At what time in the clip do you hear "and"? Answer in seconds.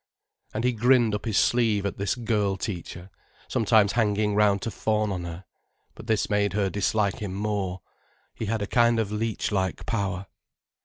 0.55-0.63